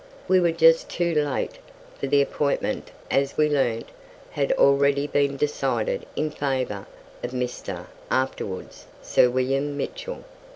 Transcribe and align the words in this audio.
We 0.27 0.39
were 0.39 0.51
just 0.51 0.89
too 0.89 1.13
late, 1.13 1.59
for 1.99 2.07
the 2.07 2.23
appointment, 2.23 2.89
as 3.11 3.37
we 3.37 3.47
learnt, 3.47 3.89
had 4.31 4.51
already 4.53 5.05
been 5.05 5.37
decided 5.37 6.07
in 6.15 6.31
favour 6.31 6.87
of 7.23 7.33
Mr., 7.33 7.85
afterwards 8.09 8.87
Sir 9.03 9.29
William, 9.29 9.77
Mitchell. 9.77 10.23